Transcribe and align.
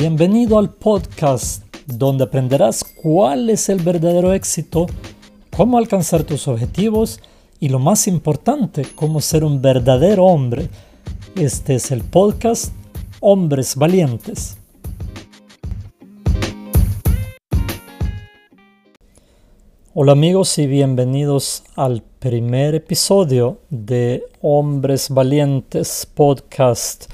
Bienvenido 0.00 0.60
al 0.60 0.70
podcast 0.70 1.64
donde 1.86 2.22
aprenderás 2.22 2.84
cuál 2.84 3.50
es 3.50 3.68
el 3.68 3.80
verdadero 3.82 4.32
éxito, 4.32 4.86
cómo 5.56 5.76
alcanzar 5.76 6.22
tus 6.22 6.46
objetivos 6.46 7.18
y 7.58 7.68
lo 7.68 7.80
más 7.80 8.06
importante, 8.06 8.86
cómo 8.94 9.20
ser 9.20 9.42
un 9.42 9.60
verdadero 9.60 10.26
hombre. 10.26 10.68
Este 11.34 11.74
es 11.74 11.90
el 11.90 12.02
podcast 12.04 12.72
Hombres 13.18 13.74
Valientes. 13.74 14.56
Hola 19.94 20.12
amigos 20.12 20.56
y 20.58 20.68
bienvenidos 20.68 21.64
al 21.74 22.04
primer 22.20 22.76
episodio 22.76 23.58
de 23.68 24.22
Hombres 24.42 25.10
Valientes 25.10 26.06
Podcast. 26.14 27.06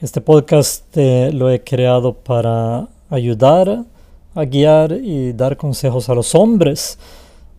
Este 0.00 0.20
podcast 0.20 0.96
eh, 0.96 1.32
lo 1.32 1.50
he 1.50 1.64
creado 1.64 2.12
para 2.14 2.86
ayudar 3.10 3.84
a 4.32 4.44
guiar 4.44 4.92
y 4.92 5.32
dar 5.32 5.56
consejos 5.56 6.08
a 6.08 6.14
los 6.14 6.36
hombres 6.36 7.00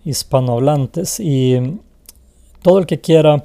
hispanohablantes 0.05 1.19
y 1.19 1.81
todo 2.61 2.79
el 2.79 2.85
que 2.85 3.01
quiera 3.01 3.43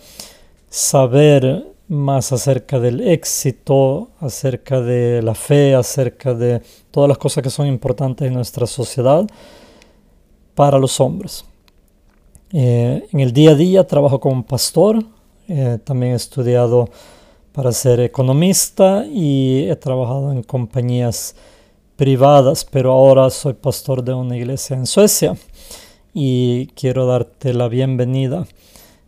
saber 0.70 1.66
más 1.88 2.30
acerca 2.32 2.78
del 2.78 3.00
éxito, 3.00 4.10
acerca 4.20 4.80
de 4.80 5.22
la 5.22 5.34
fe, 5.34 5.74
acerca 5.74 6.32
de 6.32 6.62
todas 6.92 7.08
las 7.08 7.18
cosas 7.18 7.42
que 7.42 7.50
son 7.50 7.66
importantes 7.66 8.28
en 8.28 8.34
nuestra 8.34 8.64
sociedad 8.64 9.26
para 10.54 10.78
los 10.78 11.00
hombres. 11.00 11.44
Eh, 12.52 13.08
en 13.10 13.18
el 13.18 13.32
día 13.32 13.50
a 13.50 13.54
día 13.56 13.88
trabajo 13.88 14.20
como 14.20 14.46
pastor, 14.46 15.02
eh, 15.48 15.78
también 15.82 16.12
he 16.12 16.16
estudiado 16.16 16.88
para 17.54 17.70
ser 17.70 18.00
economista 18.00 19.06
y 19.06 19.68
he 19.70 19.76
trabajado 19.76 20.32
en 20.32 20.42
compañías 20.42 21.36
privadas, 21.94 22.64
pero 22.64 22.90
ahora 22.90 23.30
soy 23.30 23.52
pastor 23.52 24.02
de 24.02 24.12
una 24.12 24.36
iglesia 24.36 24.74
en 24.74 24.86
Suecia 24.86 25.36
y 26.12 26.66
quiero 26.74 27.06
darte 27.06 27.54
la 27.54 27.68
bienvenida 27.68 28.44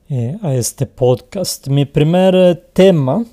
eh, 0.09 0.39
a 0.43 0.55
este 0.55 0.87
podcast. 0.87 1.67
Mi 1.67 1.87
primer 1.87 2.71
tema 2.73 3.25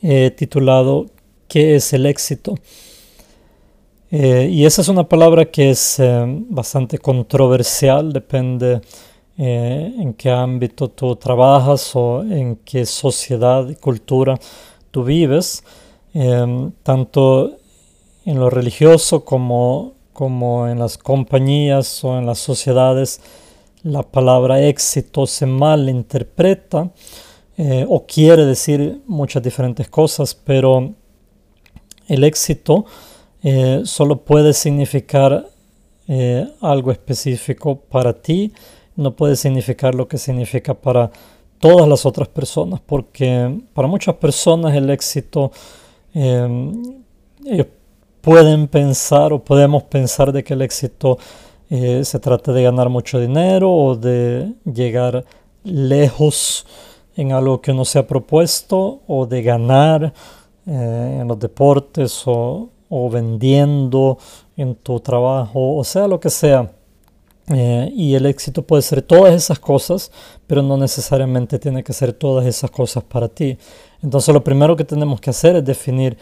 he 0.00 0.30
titulado 0.30 1.06
¿Qué 1.48 1.74
es 1.74 1.92
el 1.92 2.06
éxito? 2.06 2.54
Eh, 4.12 4.48
y 4.48 4.64
esa 4.64 4.82
es 4.82 4.86
una 4.86 5.08
palabra 5.08 5.46
que 5.46 5.70
es 5.70 5.98
eh, 5.98 6.24
bastante 6.48 6.98
controversial, 6.98 8.12
depende 8.12 8.80
eh, 9.42 9.94
en 9.96 10.12
qué 10.12 10.30
ámbito 10.30 10.88
tú 10.90 11.16
trabajas 11.16 11.96
o 11.96 12.22
en 12.22 12.56
qué 12.56 12.84
sociedad 12.84 13.66
y 13.70 13.74
cultura 13.74 14.38
tú 14.90 15.02
vives, 15.02 15.64
em, 16.12 16.72
tanto 16.82 17.56
en 18.26 18.38
lo 18.38 18.50
religioso 18.50 19.24
como, 19.24 19.94
como 20.12 20.68
en 20.68 20.78
las 20.78 20.98
compañías 20.98 22.04
o 22.04 22.18
en 22.18 22.26
las 22.26 22.38
sociedades, 22.38 23.22
la 23.82 24.02
palabra 24.02 24.60
éxito 24.60 25.26
se 25.26 25.46
malinterpreta 25.46 26.90
eh, 27.56 27.86
o 27.88 28.04
quiere 28.04 28.44
decir 28.44 29.00
muchas 29.06 29.42
diferentes 29.42 29.88
cosas, 29.88 30.34
pero 30.34 30.92
el 32.08 32.24
éxito 32.24 32.84
eh, 33.42 33.80
solo 33.86 34.22
puede 34.22 34.52
significar 34.52 35.46
algo 36.60 36.90
específico 36.90 37.76
para 37.76 38.12
ti 38.12 38.52
no 39.00 39.16
puede 39.16 39.36
significar 39.36 39.94
lo 39.94 40.06
que 40.06 40.18
significa 40.18 40.74
para 40.74 41.10
todas 41.58 41.88
las 41.88 42.06
otras 42.06 42.28
personas, 42.28 42.80
porque 42.80 43.60
para 43.74 43.88
muchas 43.88 44.14
personas 44.16 44.74
el 44.74 44.90
éxito, 44.90 45.50
em, 46.14 47.02
pueden 48.20 48.68
pensar 48.68 49.32
o 49.32 49.42
podemos 49.42 49.84
pensar 49.84 50.32
de 50.32 50.44
que 50.44 50.54
el 50.54 50.62
éxito 50.62 51.18
eh, 51.70 52.04
se 52.04 52.18
trata 52.18 52.52
de 52.52 52.62
ganar 52.62 52.88
mucho 52.88 53.18
dinero 53.18 53.72
o 53.72 53.96
de 53.96 54.52
llegar 54.64 55.24
lejos 55.64 56.66
en 57.16 57.32
algo 57.32 57.60
que 57.60 57.72
uno 57.72 57.84
se 57.84 57.98
ha 57.98 58.06
propuesto 58.06 59.00
o 59.06 59.26
de 59.26 59.42
ganar 59.42 60.12
eh, 60.66 61.18
en 61.20 61.28
los 61.28 61.38
deportes 61.38 62.22
o, 62.26 62.68
o 62.88 63.10
vendiendo 63.10 64.18
en 64.56 64.74
tu 64.74 65.00
trabajo, 65.00 65.76
o 65.76 65.84
sea, 65.84 66.06
lo 66.06 66.20
que 66.20 66.30
sea. 66.30 66.70
Eh, 67.52 67.92
y 67.96 68.14
el 68.14 68.26
éxito 68.26 68.62
puede 68.62 68.82
ser 68.82 69.02
todas 69.02 69.34
esas 69.34 69.58
cosas, 69.58 70.12
pero 70.46 70.62
no 70.62 70.76
necesariamente 70.76 71.58
tiene 71.58 71.82
que 71.82 71.92
ser 71.92 72.12
todas 72.12 72.46
esas 72.46 72.70
cosas 72.70 73.02
para 73.02 73.28
ti. 73.28 73.58
Entonces 74.02 74.32
lo 74.32 74.44
primero 74.44 74.76
que 74.76 74.84
tenemos 74.84 75.20
que 75.20 75.30
hacer 75.30 75.56
es 75.56 75.64
definir 75.64 76.16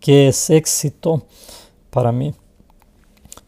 qué 0.00 0.28
es 0.28 0.48
éxito 0.48 1.22
para 1.90 2.12
mí. 2.12 2.32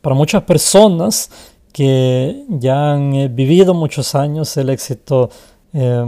Para 0.02 0.14
muchas 0.14 0.42
personas 0.42 1.30
que 1.72 2.44
ya 2.48 2.92
han 2.92 3.14
eh, 3.14 3.28
vivido 3.28 3.72
muchos 3.72 4.14
años, 4.14 4.54
el 4.58 4.68
éxito 4.68 5.30
eh, 5.72 6.04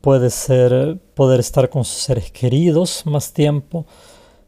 puede 0.00 0.30
ser 0.30 0.98
poder 1.14 1.38
estar 1.38 1.70
con 1.70 1.84
sus 1.84 2.02
seres 2.02 2.32
queridos 2.32 3.04
más 3.06 3.32
tiempo, 3.32 3.86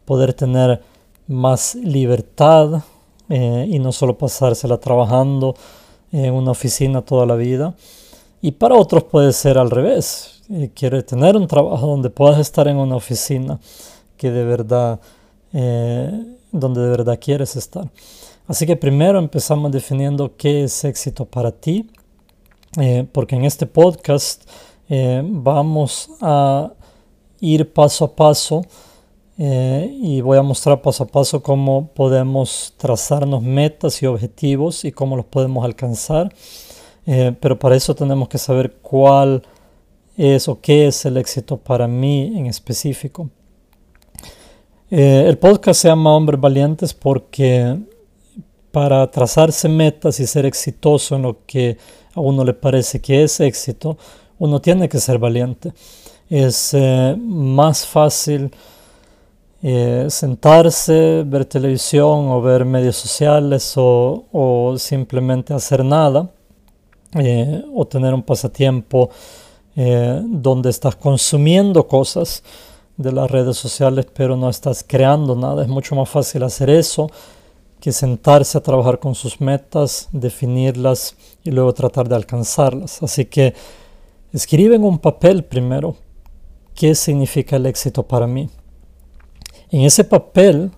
poder 0.04 0.34
tener 0.34 0.82
más 1.28 1.76
libertad 1.76 2.82
y 3.30 3.78
no 3.78 3.92
solo 3.92 4.16
pasársela 4.16 4.78
trabajando, 4.78 5.54
en 6.12 6.34
una 6.34 6.50
oficina 6.50 7.02
toda 7.02 7.26
la 7.26 7.36
vida. 7.36 7.74
Y 8.40 8.52
para 8.52 8.76
otros 8.76 9.04
puede 9.04 9.32
ser 9.32 9.58
al 9.58 9.70
revés. 9.70 10.42
Eh, 10.50 10.70
quiere 10.74 11.02
tener 11.02 11.36
un 11.36 11.46
trabajo 11.46 11.86
donde 11.86 12.10
puedas 12.10 12.38
estar 12.38 12.68
en 12.68 12.76
una 12.76 12.96
oficina 12.96 13.58
que 14.16 14.30
de 14.30 14.44
verdad, 14.44 15.00
eh, 15.52 16.10
donde 16.52 16.80
de 16.80 16.88
verdad 16.88 17.18
quieres 17.20 17.56
estar. 17.56 17.90
Así 18.46 18.64
que 18.64 18.76
primero 18.76 19.18
empezamos 19.18 19.70
definiendo 19.70 20.36
qué 20.36 20.64
es 20.64 20.84
éxito 20.84 21.26
para 21.26 21.52
ti, 21.52 21.90
eh, 22.78 23.06
porque 23.12 23.36
en 23.36 23.44
este 23.44 23.66
podcast 23.66 24.48
vamos 25.22 26.08
a 26.22 26.72
ir 27.40 27.70
paso 27.74 28.06
a 28.06 28.16
paso 28.16 28.62
eh, 29.40 29.96
y 30.02 30.20
voy 30.20 30.36
a 30.36 30.42
mostrar 30.42 30.82
paso 30.82 31.04
a 31.04 31.06
paso 31.06 31.40
cómo 31.44 31.90
podemos 31.94 32.74
trazarnos 32.76 33.40
metas 33.40 34.02
y 34.02 34.06
objetivos 34.06 34.84
y 34.84 34.90
cómo 34.90 35.16
los 35.16 35.26
podemos 35.26 35.64
alcanzar. 35.64 36.34
Eh, 37.06 37.32
pero 37.40 37.56
para 37.56 37.76
eso 37.76 37.94
tenemos 37.94 38.28
que 38.28 38.36
saber 38.36 38.78
cuál 38.82 39.44
es 40.16 40.48
o 40.48 40.60
qué 40.60 40.88
es 40.88 41.04
el 41.04 41.16
éxito 41.16 41.56
para 41.56 41.86
mí 41.86 42.32
en 42.36 42.46
específico. 42.46 43.30
Eh, 44.90 45.24
el 45.28 45.38
podcast 45.38 45.82
se 45.82 45.88
llama 45.88 46.16
Hombres 46.16 46.40
Valientes 46.40 46.92
porque 46.92 47.78
para 48.72 49.08
trazarse 49.08 49.68
metas 49.68 50.18
y 50.18 50.26
ser 50.26 50.46
exitoso 50.46 51.14
en 51.14 51.22
lo 51.22 51.46
que 51.46 51.78
a 52.12 52.20
uno 52.20 52.44
le 52.44 52.54
parece 52.54 53.00
que 53.00 53.22
es 53.22 53.38
éxito, 53.38 53.98
uno 54.40 54.60
tiene 54.60 54.88
que 54.88 54.98
ser 54.98 55.18
valiente. 55.18 55.72
Es 56.28 56.76
más 57.16 57.86
fácil 57.86 58.50
eh, 59.60 60.06
sentarse, 60.08 61.24
ver 61.26 61.44
televisión 61.44 62.28
o 62.28 62.40
ver 62.40 62.64
medios 62.64 62.96
sociales 62.96 63.72
o, 63.76 64.76
simplemente 64.78 65.52
hacer 65.52 65.84
nada 65.84 66.30
eh, 67.14 67.64
o 67.74 67.84
tener 67.84 68.14
un 68.14 68.22
pasatiempo 68.22 69.10
eh, 69.74 70.22
donde 70.24 70.70
estás 70.70 70.94
consumiendo 70.94 71.88
cosas 71.88 72.44
de 72.96 73.10
las 73.10 73.28
redes 73.30 73.56
sociales 73.56 74.06
pero 74.14 74.36
no 74.36 74.48
estás 74.48 74.84
creando 74.86 75.34
nada. 75.34 75.62
Es 75.62 75.68
mucho 75.68 75.96
más 75.96 76.08
fácil 76.08 76.44
hacer 76.44 76.70
eso 76.70 77.10
que 77.80 77.90
sentarse 77.90 78.58
a 78.58 78.60
trabajar 78.60 78.98
con 79.00 79.14
sus 79.14 79.40
metas, 79.40 80.08
definirlas 80.12 81.16
y 81.42 81.50
luego 81.50 81.72
tratar 81.72 82.08
de 82.08 82.14
alcanzarlas. 82.14 83.02
Así 83.02 83.24
que 83.24 83.54
escribe 84.32 84.76
en 84.76 84.84
un 84.84 84.98
papel 84.98 85.44
primero 85.44 85.96
qué 86.74 86.94
significa 86.94 87.56
el 87.56 87.66
éxito 87.66 88.04
para 88.04 88.26
mí. 88.28 88.48
En 89.70 89.82
ese 89.82 90.02
papel, 90.04 90.70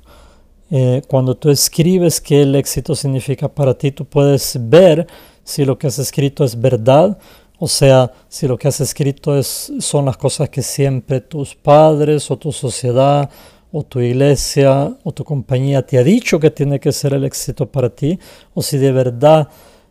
eh, 0.70 1.02
cuando 1.06 1.36
tú 1.36 1.50
escribes 1.50 2.20
qué 2.20 2.42
el 2.42 2.54
éxito 2.56 2.94
significa 2.94 3.48
para 3.48 3.74
ti, 3.74 3.92
tú 3.92 4.04
puedes 4.04 4.58
ver 4.60 5.06
si 5.44 5.64
lo 5.64 5.78
que 5.78 5.86
has 5.86 5.98
escrito 5.98 6.44
es 6.44 6.60
verdad, 6.60 7.18
o 7.58 7.68
sea, 7.68 8.12
si 8.28 8.48
lo 8.48 8.58
que 8.58 8.68
has 8.68 8.80
escrito 8.80 9.36
es, 9.36 9.72
son 9.80 10.06
las 10.06 10.16
cosas 10.16 10.48
que 10.48 10.62
siempre 10.62 11.20
tus 11.20 11.54
padres 11.54 12.30
o 12.30 12.36
tu 12.38 12.52
sociedad 12.52 13.30
o 13.70 13.82
tu 13.84 14.00
iglesia 14.00 14.96
o 15.04 15.12
tu 15.12 15.24
compañía 15.24 15.86
te 15.86 15.98
ha 15.98 16.02
dicho 16.02 16.40
que 16.40 16.50
tiene 16.50 16.80
que 16.80 16.90
ser 16.90 17.14
el 17.14 17.24
éxito 17.24 17.70
para 17.70 17.90
ti, 17.90 18.18
o 18.54 18.62
si 18.62 18.78
de 18.78 18.90
verdad 18.90 19.48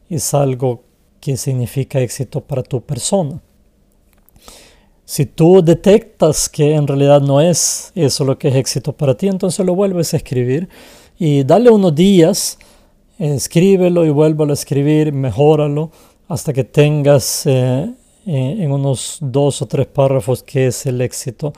es 0.09 0.33
algo 0.33 0.83
que 1.21 1.37
significa 1.37 2.01
éxito 2.01 2.41
para 2.41 2.63
tu 2.63 2.81
persona. 2.81 3.41
Si 5.13 5.25
tú 5.25 5.49
detectas 5.63 6.47
que 6.55 6.75
en 6.75 6.85
realidad 6.85 7.19
no 7.21 7.41
es 7.41 7.91
eso 7.95 8.21
lo 8.25 8.37
que 8.37 8.49
es 8.49 8.55
éxito 8.55 8.93
para 8.93 9.15
ti, 9.15 9.27
entonces 9.27 9.65
lo 9.65 9.73
vuelves 9.73 10.13
a 10.13 10.17
escribir 10.17 10.69
y 11.17 11.43
dale 11.43 11.71
unos 11.71 11.93
días, 11.95 12.59
escríbelo 13.17 14.05
y 14.05 14.11
vuélvelo 14.11 14.51
a 14.51 14.59
escribir, 14.61 15.11
mejóralo 15.11 15.89
hasta 16.27 16.53
que 16.53 16.63
tengas 16.63 17.47
eh, 17.47 17.91
eh, 18.27 18.55
en 18.63 18.71
unos 18.71 19.17
dos 19.19 19.63
o 19.63 19.65
tres 19.65 19.87
párrafos 19.87 20.43
que 20.43 20.67
es 20.67 20.85
el 20.85 21.01
éxito 21.01 21.53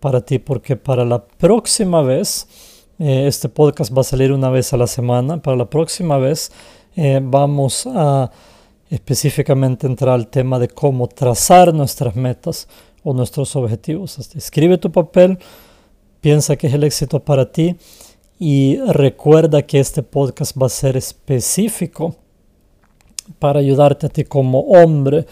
para 0.00 0.22
ti, 0.22 0.38
porque 0.38 0.74
para 0.76 1.04
la 1.04 1.20
próxima 1.22 2.00
vez 2.02 2.46
Eh, 3.00 3.26
este 3.26 3.48
podcast 3.48 3.90
va 3.92 4.02
a 4.02 4.04
salir 4.04 4.30
una 4.30 4.50
vez 4.50 4.72
a 4.72 4.76
la 4.76 4.86
semana. 4.86 5.38
Para 5.42 5.56
la 5.56 5.64
próxima 5.64 6.16
vez 6.16 6.52
eh, 6.94 7.20
vamos 7.20 7.88
a 7.92 8.30
específicamente 8.88 9.88
entrar 9.88 10.14
al 10.14 10.28
tema 10.28 10.60
de 10.60 10.68
cómo 10.68 11.08
trazar 11.08 11.74
nuestras 11.74 12.14
metas 12.14 12.68
o 13.04 13.12
nuestros 13.12 13.54
objetivos. 13.54 14.18
escribe 14.34 14.78
tu 14.78 14.90
papel, 14.90 15.38
piensa 16.20 16.56
que 16.56 16.66
es 16.66 16.74
el 16.74 16.82
éxito 16.82 17.20
para 17.20 17.52
ti 17.52 17.76
y 18.38 18.78
recuerda 18.78 19.62
que 19.62 19.78
este 19.78 20.02
podcast 20.02 20.60
va 20.60 20.66
a 20.66 20.70
ser 20.70 20.96
específico 20.96 22.16
para 23.38 23.60
ayudarte 23.60 24.06
a 24.06 24.08
ti 24.08 24.24
como 24.24 24.60
hombre 24.60 25.26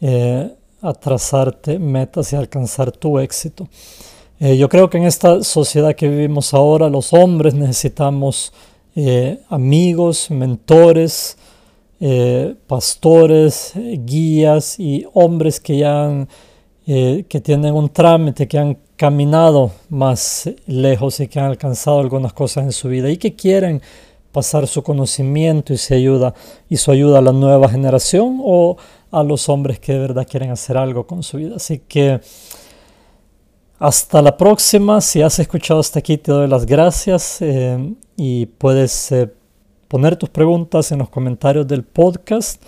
eh, 0.00 0.52
a 0.80 0.92
trazarte 0.92 1.78
metas 1.78 2.32
y 2.32 2.36
alcanzar 2.36 2.90
tu 2.90 3.20
éxito. 3.20 3.68
Eh, 4.40 4.56
yo 4.56 4.68
creo 4.68 4.90
que 4.90 4.98
en 4.98 5.04
esta 5.04 5.44
sociedad 5.44 5.94
que 5.94 6.08
vivimos 6.08 6.52
ahora, 6.52 6.88
los 6.88 7.12
hombres 7.12 7.54
necesitamos 7.54 8.52
eh, 8.96 9.40
amigos, 9.48 10.30
mentores, 10.30 11.38
pastores, 12.66 13.74
guías 13.76 14.80
y 14.80 15.06
hombres 15.14 15.60
que 15.60 15.78
ya 15.78 16.26
que 16.84 17.40
tienen 17.42 17.74
un 17.74 17.88
trámite, 17.88 18.48
que 18.48 18.58
han 18.58 18.78
caminado 18.96 19.70
más 19.88 20.50
lejos 20.66 21.20
y 21.20 21.28
que 21.28 21.38
han 21.38 21.46
alcanzado 21.46 22.00
algunas 22.00 22.32
cosas 22.32 22.64
en 22.64 22.72
su 22.72 22.88
vida 22.88 23.08
y 23.08 23.16
que 23.16 23.34
quieren 23.34 23.80
pasar 24.32 24.66
su 24.66 24.82
conocimiento 24.82 25.72
y 25.72 25.76
su 25.76 25.94
ayuda 25.94 26.34
su 26.70 26.90
ayuda 26.90 27.18
a 27.18 27.22
la 27.22 27.32
nueva 27.32 27.68
generación 27.68 28.40
o 28.42 28.76
a 29.10 29.22
los 29.22 29.48
hombres 29.48 29.78
que 29.78 29.92
de 29.92 29.98
verdad 29.98 30.26
quieren 30.28 30.50
hacer 30.50 30.76
algo 30.76 31.06
con 31.06 31.22
su 31.22 31.36
vida. 31.36 31.56
Así 31.56 31.78
que 31.86 32.20
hasta 33.82 34.22
la 34.22 34.36
próxima. 34.36 35.00
Si 35.00 35.20
has 35.22 35.40
escuchado 35.40 35.80
hasta 35.80 35.98
aquí, 35.98 36.16
te 36.16 36.30
doy 36.30 36.46
las 36.46 36.66
gracias 36.66 37.42
eh, 37.42 37.94
y 38.16 38.46
puedes 38.46 39.10
eh, 39.10 39.28
poner 39.88 40.14
tus 40.16 40.30
preguntas 40.30 40.92
en 40.92 41.00
los 41.00 41.10
comentarios 41.10 41.66
del 41.66 41.82
podcast. 41.82 42.62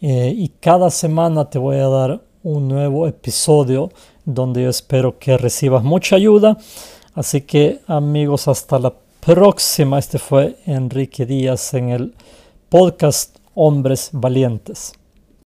Eh, 0.00 0.32
y 0.34 0.48
cada 0.48 0.90
semana 0.90 1.48
te 1.48 1.58
voy 1.58 1.76
a 1.76 1.88
dar 1.88 2.22
un 2.44 2.68
nuevo 2.68 3.08
episodio 3.08 3.90
donde 4.24 4.62
yo 4.62 4.70
espero 4.70 5.18
que 5.18 5.36
recibas 5.36 5.82
mucha 5.82 6.14
ayuda. 6.16 6.56
Así 7.14 7.40
que 7.40 7.80
amigos, 7.88 8.46
hasta 8.46 8.78
la 8.78 8.94
próxima. 9.20 9.98
Este 9.98 10.18
fue 10.18 10.56
Enrique 10.66 11.26
Díaz 11.26 11.74
en 11.74 11.88
el 11.88 12.14
podcast 12.68 13.36
Hombres 13.54 14.10
Valientes. 14.12 14.92